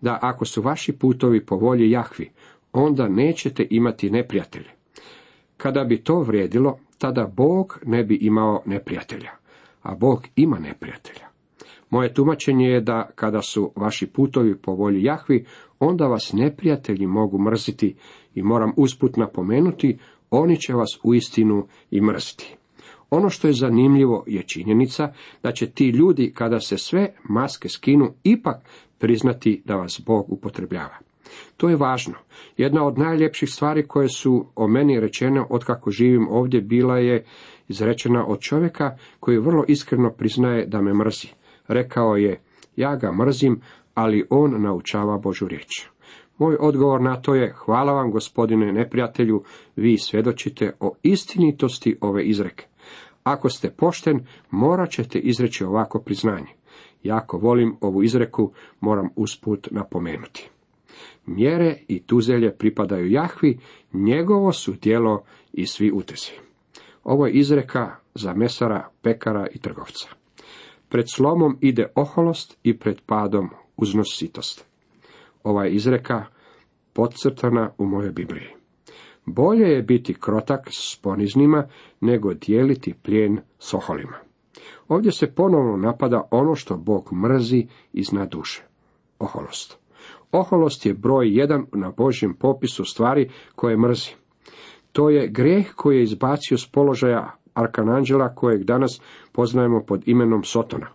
da 0.00 0.18
ako 0.22 0.44
su 0.44 0.62
vaši 0.62 0.92
putovi 0.92 1.46
po 1.46 1.56
volji 1.56 1.90
Jahvi, 1.90 2.30
onda 2.72 3.08
nećete 3.08 3.66
imati 3.70 4.10
neprijatelje. 4.10 4.70
Kada 5.56 5.84
bi 5.84 6.04
to 6.04 6.20
vrijedilo, 6.20 6.78
tada 7.02 7.26
Bog 7.36 7.78
ne 7.86 8.04
bi 8.04 8.18
imao 8.20 8.62
neprijatelja, 8.66 9.30
a 9.82 9.94
Bog 9.94 10.26
ima 10.36 10.58
neprijatelja. 10.58 11.26
Moje 11.90 12.14
tumačenje 12.14 12.66
je 12.66 12.80
da 12.80 13.10
kada 13.14 13.42
su 13.42 13.72
vaši 13.76 14.06
putovi 14.06 14.58
po 14.58 14.72
volji 14.72 15.02
Jahvi, 15.02 15.44
onda 15.78 16.06
vas 16.06 16.32
neprijatelji 16.32 17.06
mogu 17.06 17.38
mrziti 17.38 17.94
i 18.34 18.42
moram 18.42 18.72
usput 18.76 19.16
napomenuti, 19.16 19.98
oni 20.30 20.56
će 20.60 20.74
vas 20.74 20.98
uistinu 21.02 21.66
i 21.90 22.00
mrziti. 22.00 22.56
Ono 23.10 23.28
što 23.28 23.46
je 23.46 23.52
zanimljivo 23.52 24.24
je 24.26 24.42
činjenica 24.42 25.12
da 25.42 25.52
će 25.52 25.70
ti 25.70 25.88
ljudi 25.88 26.32
kada 26.34 26.60
se 26.60 26.78
sve 26.78 27.14
maske 27.28 27.68
skinu 27.68 28.12
ipak 28.24 28.56
priznati 28.98 29.62
da 29.64 29.76
vas 29.76 30.02
Bog 30.06 30.32
upotrebljava. 30.32 31.11
To 31.56 31.68
je 31.68 31.76
važno. 31.76 32.14
Jedna 32.56 32.86
od 32.86 32.98
najljepših 32.98 33.48
stvari 33.50 33.86
koje 33.86 34.08
su 34.08 34.46
o 34.56 34.68
meni 34.68 35.00
rečene 35.00 35.44
od 35.50 35.64
kako 35.64 35.90
živim 35.90 36.28
ovdje 36.30 36.60
bila 36.60 36.98
je 36.98 37.24
izrečena 37.68 38.26
od 38.26 38.40
čovjeka 38.40 38.96
koji 39.20 39.38
vrlo 39.38 39.64
iskreno 39.68 40.10
priznaje 40.10 40.66
da 40.66 40.82
me 40.82 40.94
mrzi. 40.94 41.28
Rekao 41.68 42.16
je, 42.16 42.40
ja 42.76 42.96
ga 42.96 43.12
mrzim, 43.12 43.60
ali 43.94 44.26
on 44.30 44.62
naučava 44.62 45.18
Božu 45.18 45.48
riječ. 45.48 45.88
Moj 46.38 46.56
odgovor 46.60 47.00
na 47.00 47.20
to 47.20 47.34
je, 47.34 47.52
hvala 47.56 47.92
vam 47.92 48.10
gospodine 48.10 48.72
neprijatelju, 48.72 49.42
vi 49.76 49.98
svjedočite 49.98 50.72
o 50.80 50.94
istinitosti 51.02 51.98
ove 52.00 52.24
izreke. 52.24 52.66
Ako 53.24 53.48
ste 53.48 53.70
pošten, 53.70 54.26
morat 54.50 54.90
ćete 54.90 55.18
izreći 55.18 55.64
ovako 55.64 56.00
priznanje. 56.00 56.50
Jako 57.02 57.38
volim 57.38 57.76
ovu 57.80 58.02
izreku, 58.02 58.52
moram 58.80 59.08
usput 59.16 59.68
napomenuti. 59.70 60.50
Mjere 61.26 61.78
i 61.88 62.02
tuzelje 62.02 62.56
pripadaju 62.56 63.10
Jahvi, 63.10 63.58
njegovo 63.92 64.52
su 64.52 64.72
djelo 64.72 65.22
i 65.52 65.66
svi 65.66 65.92
utesi. 65.92 66.32
Ovo 67.04 67.26
je 67.26 67.32
izreka 67.32 67.96
za 68.14 68.34
mesara, 68.34 68.88
pekara 69.02 69.46
i 69.54 69.58
trgovca. 69.58 70.08
Pred 70.88 71.04
slomom 71.14 71.58
ide 71.60 71.92
oholost 71.94 72.58
i 72.62 72.78
pred 72.78 73.00
padom 73.06 73.50
uznositost. 73.76 74.64
Ova 75.42 75.64
je 75.64 75.74
izreka 75.74 76.24
podcrtana 76.92 77.72
u 77.78 77.86
mojoj 77.86 78.12
Bibliji. 78.12 78.48
Bolje 79.26 79.68
je 79.68 79.82
biti 79.82 80.14
krotak 80.14 80.68
s 80.70 80.96
poniznima, 81.02 81.68
nego 82.00 82.34
dijeliti 82.34 82.94
plijen 83.02 83.38
s 83.58 83.74
oholima. 83.74 84.16
Ovdje 84.88 85.12
se 85.12 85.34
ponovno 85.34 85.76
napada 85.76 86.28
ono 86.30 86.54
što 86.54 86.76
Bog 86.76 87.12
mrzi 87.12 87.66
iznad 87.92 88.30
duše. 88.30 88.62
oholost. 89.18 89.81
Oholost 90.32 90.86
je 90.86 90.94
broj 90.94 91.38
jedan 91.38 91.66
na 91.72 91.90
Božjem 91.90 92.34
popisu 92.34 92.84
stvari 92.84 93.30
koje 93.54 93.76
mrzi. 93.76 94.10
To 94.92 95.10
je 95.10 95.28
greh 95.28 95.72
koji 95.76 95.96
je 95.96 96.02
izbacio 96.02 96.58
s 96.58 96.66
položaja 96.66 97.36
arkananđela 97.54 98.34
kojeg 98.34 98.64
danas 98.64 99.00
poznajemo 99.32 99.82
pod 99.86 100.08
imenom 100.08 100.44
Sotona. 100.44 100.86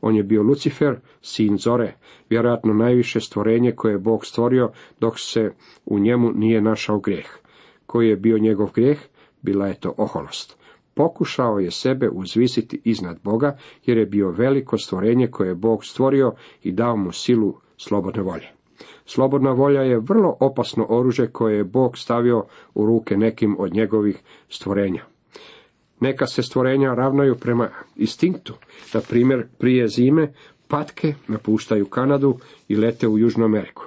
On 0.00 0.16
je 0.16 0.22
bio 0.22 0.42
Lucifer, 0.42 0.96
sin 1.22 1.56
Zore, 1.58 1.94
vjerojatno 2.30 2.74
najviše 2.74 3.20
stvorenje 3.20 3.72
koje 3.72 3.92
je 3.92 3.98
Bog 3.98 4.26
stvorio 4.26 4.70
dok 5.00 5.18
se 5.18 5.52
u 5.86 5.98
njemu 5.98 6.32
nije 6.32 6.60
našao 6.60 6.98
grijeh. 6.98 7.26
Koji 7.86 8.08
je 8.08 8.16
bio 8.16 8.38
njegov 8.38 8.70
grijeh? 8.74 8.98
Bila 9.42 9.66
je 9.66 9.80
to 9.80 9.94
oholost. 9.96 10.56
Pokušao 10.94 11.58
je 11.58 11.70
sebe 11.70 12.08
uzvisiti 12.08 12.80
iznad 12.84 13.18
Boga 13.22 13.58
jer 13.86 13.98
je 13.98 14.06
bio 14.06 14.30
veliko 14.30 14.78
stvorenje 14.78 15.26
koje 15.26 15.48
je 15.48 15.54
Bog 15.54 15.84
stvorio 15.84 16.32
i 16.62 16.72
dao 16.72 16.96
mu 16.96 17.12
silu 17.12 17.54
slobodne 17.76 18.22
volje. 18.22 18.57
Slobodna 19.06 19.50
volja 19.50 19.82
je 19.82 19.98
vrlo 19.98 20.36
opasno 20.40 20.86
oružje 20.88 21.26
koje 21.26 21.56
je 21.56 21.64
Bog 21.64 21.98
stavio 21.98 22.44
u 22.74 22.86
ruke 22.86 23.16
nekim 23.16 23.56
od 23.58 23.74
njegovih 23.74 24.18
stvorenja. 24.48 25.04
Neka 26.00 26.26
se 26.26 26.42
stvorenja 26.42 26.94
ravnaju 26.94 27.34
prema 27.34 27.68
instinktu. 27.96 28.54
Na 28.94 29.00
primjer, 29.00 29.46
prije 29.58 29.88
zime 29.88 30.32
patke 30.68 31.14
napuštaju 31.28 31.86
Kanadu 31.86 32.38
i 32.68 32.76
lete 32.76 33.08
u 33.08 33.18
Južnu 33.18 33.44
Ameriku. 33.44 33.84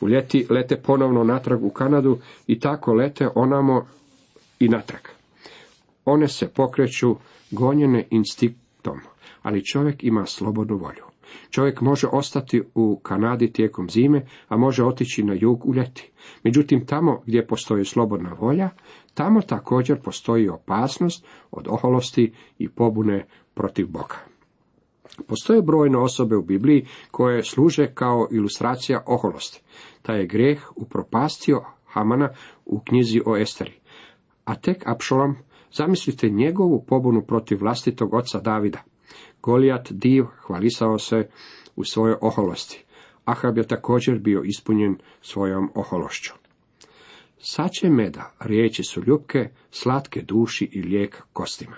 U 0.00 0.08
ljeti 0.08 0.46
lete 0.50 0.76
ponovno 0.76 1.24
natrag 1.24 1.64
u 1.64 1.70
Kanadu 1.70 2.18
i 2.46 2.60
tako 2.60 2.94
lete 2.94 3.28
onamo 3.34 3.86
i 4.60 4.68
natrag. 4.68 5.00
One 6.04 6.28
se 6.28 6.48
pokreću 6.48 7.16
gonjene 7.50 8.08
instinktom, 8.10 9.00
ali 9.42 9.64
čovjek 9.64 10.04
ima 10.04 10.26
slobodnu 10.26 10.76
volju. 10.76 11.07
Čovjek 11.50 11.80
može 11.80 12.06
ostati 12.12 12.62
u 12.74 13.00
Kanadi 13.02 13.52
tijekom 13.52 13.90
zime, 13.90 14.26
a 14.48 14.56
može 14.56 14.84
otići 14.84 15.22
na 15.22 15.34
jug 15.40 15.68
u 15.68 15.74
ljeti. 15.74 16.10
Međutim, 16.44 16.86
tamo 16.86 17.22
gdje 17.26 17.46
postoji 17.46 17.84
slobodna 17.84 18.32
volja, 18.40 18.70
tamo 19.14 19.40
također 19.40 20.00
postoji 20.00 20.48
opasnost 20.48 21.26
od 21.50 21.68
oholosti 21.68 22.32
i 22.58 22.68
pobune 22.68 23.26
protiv 23.54 23.86
Boga. 23.88 24.16
Postoje 25.26 25.62
brojne 25.62 25.98
osobe 25.98 26.36
u 26.36 26.42
Bibliji 26.42 26.86
koje 27.10 27.42
služe 27.42 27.94
kao 27.94 28.28
ilustracija 28.30 29.02
oholosti. 29.06 29.62
Taj 30.02 30.20
je 30.20 30.26
grijeh 30.26 30.62
upropastio 30.76 31.64
Hamana 31.86 32.28
u 32.66 32.80
knjizi 32.80 33.20
o 33.26 33.36
Esteri. 33.36 33.72
A 34.44 34.54
tek 34.54 34.82
Apšolom, 34.86 35.36
zamislite 35.72 36.28
njegovu 36.28 36.84
pobunu 36.88 37.22
protiv 37.22 37.58
vlastitog 37.60 38.14
oca 38.14 38.40
Davida. 38.40 38.82
Golijat 39.42 39.92
div 39.92 40.24
hvalisao 40.24 40.98
se 40.98 41.28
u 41.76 41.84
svojoj 41.84 42.16
oholosti. 42.20 42.84
Ahab 43.24 43.58
je 43.58 43.66
također 43.66 44.18
bio 44.18 44.42
ispunjen 44.42 44.96
svojom 45.22 45.70
ohološću. 45.74 46.32
Sače 47.38 47.90
meda, 47.90 48.32
riječi 48.40 48.82
su 48.82 49.02
ljubke, 49.06 49.48
slatke 49.70 50.22
duši 50.22 50.68
i 50.72 50.82
lijek 50.82 51.22
kostima. 51.32 51.76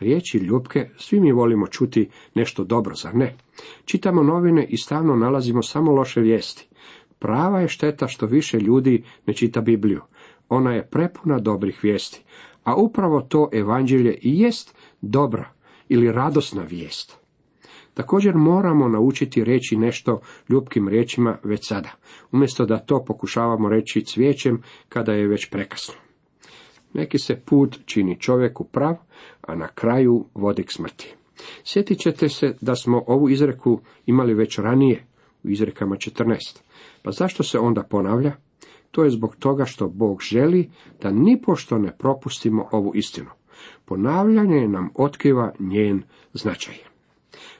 Riječi 0.00 0.38
ljubke, 0.38 0.90
svi 0.96 1.20
mi 1.20 1.32
volimo 1.32 1.66
čuti 1.66 2.10
nešto 2.34 2.64
dobro, 2.64 2.94
zar 2.94 3.14
ne? 3.14 3.36
Čitamo 3.84 4.22
novine 4.22 4.66
i 4.66 4.76
stalno 4.76 5.16
nalazimo 5.16 5.62
samo 5.62 5.92
loše 5.92 6.20
vijesti. 6.20 6.68
Prava 7.18 7.60
je 7.60 7.68
šteta 7.68 8.08
što 8.08 8.26
više 8.26 8.58
ljudi 8.58 9.04
ne 9.26 9.34
čita 9.34 9.60
Bibliju. 9.60 10.00
Ona 10.48 10.74
je 10.74 10.86
prepuna 10.86 11.38
dobrih 11.38 11.78
vijesti. 11.82 12.22
A 12.64 12.76
upravo 12.76 13.20
to 13.20 13.48
evanđelje 13.52 14.18
i 14.22 14.40
jest 14.40 14.74
dobra 15.00 15.52
ili 15.92 16.12
radosna 16.12 16.62
vijest. 16.62 17.18
Također 17.94 18.34
moramo 18.34 18.88
naučiti 18.88 19.44
reći 19.44 19.76
nešto 19.76 20.20
ljubkim 20.48 20.88
riječima 20.88 21.38
već 21.44 21.68
sada, 21.68 21.90
umjesto 22.32 22.66
da 22.66 22.78
to 22.78 23.04
pokušavamo 23.04 23.68
reći 23.68 24.04
cvijećem 24.04 24.62
kada 24.88 25.12
je 25.12 25.28
već 25.28 25.50
prekasno. 25.50 25.94
Neki 26.94 27.18
se 27.18 27.40
put 27.46 27.78
čini 27.84 28.20
čovjeku 28.20 28.64
prav, 28.64 28.96
a 29.40 29.54
na 29.54 29.68
kraju 29.68 30.26
vodi 30.34 30.62
k 30.62 30.72
smrti. 30.72 31.14
Sjetit 31.64 31.98
ćete 31.98 32.28
se 32.28 32.56
da 32.60 32.74
smo 32.74 33.04
ovu 33.06 33.28
izreku 33.28 33.80
imali 34.06 34.34
već 34.34 34.58
ranije, 34.58 35.06
u 35.44 35.48
izrekama 35.48 35.96
14. 35.96 36.60
Pa 37.02 37.10
zašto 37.10 37.42
se 37.42 37.58
onda 37.58 37.82
ponavlja? 37.82 38.32
To 38.90 39.04
je 39.04 39.10
zbog 39.10 39.36
toga 39.36 39.64
što 39.64 39.88
Bog 39.88 40.22
želi 40.22 40.70
da 41.02 41.10
nipošto 41.10 41.78
ne 41.78 41.96
propustimo 41.98 42.68
ovu 42.72 42.92
istinu. 42.94 43.28
Ponavljanje 43.84 44.68
nam 44.68 44.90
otkriva 44.94 45.52
njen 45.58 46.02
značaj. 46.32 46.74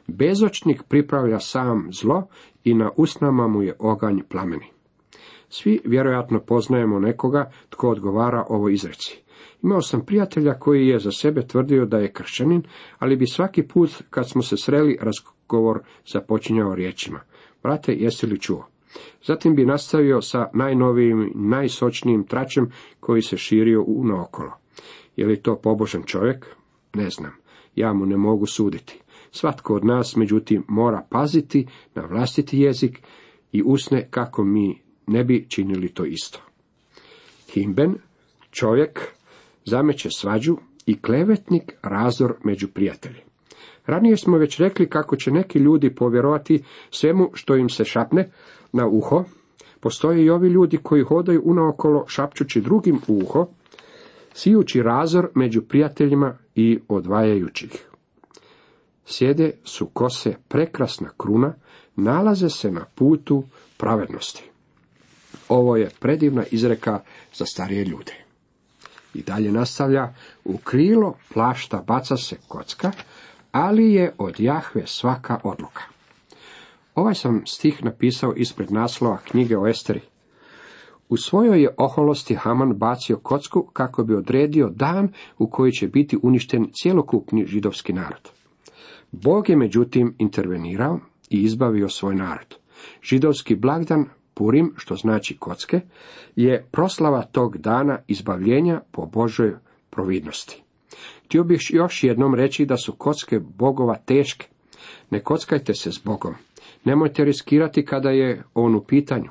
Bezočnik 0.07 0.83
pripravlja 0.83 1.39
sam 1.39 1.89
zlo 1.93 2.27
i 2.65 2.75
na 2.75 2.91
usnama 2.97 3.49
mu 3.49 3.63
je 3.63 3.77
oganj 3.79 4.19
plameni. 4.29 4.67
Svi 5.49 5.81
vjerojatno 5.85 6.41
poznajemo 6.41 6.99
nekoga 6.99 7.51
tko 7.69 7.89
odgovara 7.89 8.45
ovoj 8.49 8.73
izreci. 8.73 9.23
Imao 9.63 9.83
sam 9.83 10.05
prijatelja 10.07 10.55
koji 10.55 10.87
je 10.87 10.99
za 10.99 11.11
sebe 11.11 11.47
tvrdio 11.47 11.87
da 11.87 11.99
je 11.99 12.13
kršćanin, 12.13 12.63
ali 12.99 13.17
bi 13.17 13.27
svaki 13.27 13.63
put 13.63 14.03
kad 14.11 14.31
smo 14.31 14.43
se 14.43 14.57
sreli 14.57 14.99
razgovor 15.01 15.81
započinjao 16.07 16.75
riječima. 16.75 17.21
Brate, 17.63 17.93
jesi 17.93 18.27
li 18.27 18.41
čuo? 18.41 18.67
Zatim 19.25 19.55
bi 19.55 19.67
nastavio 19.67 20.23
sa 20.23 20.49
najnovijim, 20.55 21.33
najsočnijim 21.35 22.25
tračem 22.27 22.71
koji 23.01 23.23
se 23.23 23.37
širio 23.37 23.83
u 23.87 24.05
naokolo. 24.05 24.62
Je 25.17 25.27
li 25.27 25.43
to 25.43 25.57
pobožan 25.57 26.03
čovjek? 26.03 26.47
Ne 26.95 27.11
znam. 27.11 27.33
Ja 27.75 27.93
mu 27.93 28.07
ne 28.07 28.17
mogu 28.17 28.47
suditi. 28.47 29.01
Svatko 29.31 29.75
od 29.75 29.85
nas, 29.85 30.17
međutim, 30.17 30.65
mora 30.69 31.07
paziti 31.11 31.67
na 31.95 32.03
vlastiti 32.03 32.59
jezik 32.59 33.03
i 33.53 33.63
usne 33.67 34.09
kako 34.11 34.45
mi 34.45 34.83
ne 35.07 35.25
bi 35.25 35.47
činili 35.49 35.89
to 35.89 36.05
isto. 36.05 36.41
Himben, 37.53 37.95
čovjek, 38.51 39.01
zameće 39.65 40.09
svađu 40.11 40.57
i 40.87 40.99
klevetnik 41.03 41.73
razor 41.83 42.35
među 42.45 42.69
prijatelji. 42.69 43.21
Ranije 43.87 44.17
smo 44.17 44.39
već 44.39 44.59
rekli 44.59 44.89
kako 44.89 45.17
će 45.17 45.31
neki 45.31 45.59
ljudi 45.59 45.95
povjerovati 45.95 46.63
svemu 46.91 47.31
što 47.35 47.57
im 47.57 47.69
se 47.69 47.85
šapne 47.85 48.31
na 48.73 48.87
uho. 48.87 49.25
Postoje 49.81 50.25
i 50.25 50.31
ovi 50.31 50.49
ljudi 50.49 50.79
koji 50.83 51.03
hodaju 51.03 51.43
unaokolo 51.45 52.05
šapćući 52.09 52.61
drugim 52.61 52.99
u 53.09 53.19
uho, 53.23 53.47
sijući 54.35 54.83
razor 54.83 55.29
među 55.35 55.63
prijateljima 55.63 56.39
i 56.55 56.79
odvajajući 56.89 57.67
ih. 57.67 57.89
Sjede 59.07 59.53
su 59.65 59.87
kose 59.87 60.35
prekrasna 60.49 61.11
kruna, 61.17 61.55
nalaze 61.97 62.49
se 62.49 62.71
na 62.71 62.85
putu 62.95 63.45
pravednosti. 63.77 64.45
Ovo 65.49 65.77
je 65.77 65.91
predivna 66.01 66.45
izreka 66.51 67.01
za 67.35 67.47
starije 67.47 67.85
ljude. 67.85 68.13
I 69.15 69.23
dalje 69.23 69.53
nastavlja, 69.53 70.15
u 70.45 70.59
krilo 70.59 71.17
plašta 71.35 71.85
baca 71.87 72.17
se 72.17 72.37
kocka, 72.49 72.93
ali 73.53 73.93
je 73.93 74.15
od 74.19 74.41
Jahve 74.41 74.87
svaka 74.87 75.41
odluka. 75.45 75.83
Ovaj 76.95 77.15
sam 77.15 77.43
stih 77.47 77.85
napisao 77.85 78.33
ispred 78.37 78.73
naslova 78.73 79.19
knjige 79.19 79.59
o 79.59 79.67
Esteri. 79.67 80.01
U 81.13 81.17
svojoj 81.17 81.63
je 81.63 81.75
oholosti 81.79 82.35
Haman 82.35 82.73
bacio 82.75 83.17
kocku 83.17 83.63
kako 83.73 84.05
bi 84.05 84.15
odredio 84.15 84.69
dan 84.69 85.09
u 85.39 85.51
koji 85.51 85.73
će 85.73 85.89
biti 85.89 86.19
uništen 86.23 86.67
cjelokupni 86.73 87.47
židovski 87.47 87.93
narod. 87.93 88.31
Bog 89.11 89.49
je 89.49 89.57
međutim 89.57 90.15
intervenirao 90.19 91.01
i 91.31 91.43
izbavio 91.43 91.89
svoj 91.89 92.15
narod. 92.15 92.57
Židovski 93.03 93.57
blagdan 93.57 94.05
Purim, 94.35 94.73
što 94.77 94.97
znači 94.97 95.37
kocke, 95.37 95.81
je 96.37 96.67
proslava 96.71 97.23
tog 97.23 97.59
dana 97.59 97.99
izbavljenja 98.09 98.81
po 98.91 99.07
Božoj 99.07 99.55
providnosti. 99.91 100.63
Htio 101.25 101.45
bih 101.45 101.61
još 101.71 102.05
jednom 102.05 102.35
reći 102.35 102.67
da 102.67 102.77
su 102.77 102.93
kocke 102.93 103.39
bogova 103.39 103.95
teške. 103.95 104.47
Ne 105.11 105.21
kockajte 105.21 105.75
se 105.75 105.93
s 105.93 106.05
Bogom. 106.05 106.35
Nemojte 106.85 107.25
riskirati 107.25 107.85
kada 107.85 108.11
je 108.11 108.43
on 108.55 108.75
u 108.75 108.85
pitanju. 108.85 109.31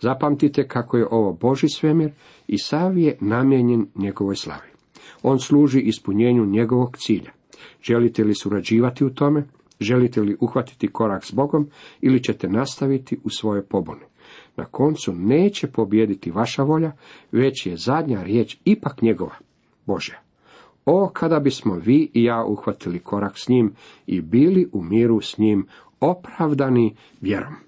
Zapamtite 0.00 0.68
kako 0.68 0.96
je 0.96 1.06
ovo 1.10 1.32
Boži 1.32 1.68
svemir 1.68 2.10
i 2.46 2.58
sav 2.58 2.98
je 2.98 3.16
namijenjen 3.20 3.86
njegovoj 3.94 4.36
slavi. 4.36 4.68
On 5.22 5.38
služi 5.38 5.80
ispunjenju 5.80 6.46
njegovog 6.46 6.96
cilja. 6.96 7.30
Želite 7.82 8.24
li 8.24 8.34
surađivati 8.34 9.04
u 9.04 9.10
tome? 9.10 9.44
Želite 9.80 10.20
li 10.20 10.36
uhvatiti 10.40 10.88
korak 10.88 11.24
s 11.24 11.32
Bogom 11.32 11.68
ili 12.00 12.22
ćete 12.22 12.48
nastaviti 12.48 13.18
u 13.24 13.30
svoje 13.30 13.62
pobune? 13.62 14.06
Na 14.56 14.64
koncu 14.64 15.12
neće 15.12 15.66
pobijediti 15.66 16.30
vaša 16.30 16.62
volja, 16.62 16.92
već 17.32 17.66
je 17.66 17.76
zadnja 17.76 18.22
riječ 18.22 18.56
ipak 18.64 19.02
njegova, 19.02 19.34
Božja. 19.86 20.20
O, 20.84 21.10
kada 21.12 21.40
bismo 21.40 21.74
vi 21.74 22.10
i 22.14 22.24
ja 22.24 22.44
uhvatili 22.44 22.98
korak 22.98 23.32
s 23.38 23.48
njim 23.48 23.72
i 24.06 24.20
bili 24.20 24.68
u 24.72 24.82
miru 24.82 25.20
s 25.20 25.38
njim, 25.38 25.66
opravdani 26.00 26.96
vjerom. 27.20 27.67